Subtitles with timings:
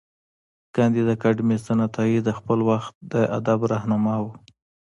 [0.75, 4.25] کانديد اکاډميسن عطايي د خپل وخت د ادب رهنما و.